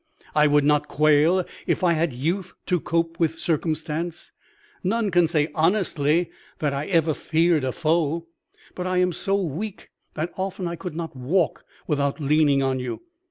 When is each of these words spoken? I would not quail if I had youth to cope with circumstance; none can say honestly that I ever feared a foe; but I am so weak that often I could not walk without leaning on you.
I 0.33 0.47
would 0.47 0.63
not 0.63 0.87
quail 0.87 1.45
if 1.67 1.83
I 1.83 1.93
had 1.93 2.11
youth 2.11 2.55
to 2.65 2.79
cope 2.79 3.19
with 3.19 3.37
circumstance; 3.37 4.31
none 4.83 5.11
can 5.11 5.27
say 5.27 5.49
honestly 5.53 6.31
that 6.57 6.73
I 6.73 6.87
ever 6.87 7.13
feared 7.13 7.63
a 7.63 7.71
foe; 7.71 8.25
but 8.73 8.87
I 8.87 8.97
am 8.97 9.13
so 9.13 9.39
weak 9.39 9.91
that 10.15 10.33
often 10.35 10.67
I 10.67 10.75
could 10.75 10.95
not 10.95 11.15
walk 11.15 11.65
without 11.85 12.19
leaning 12.19 12.63
on 12.63 12.79
you. 12.79 13.01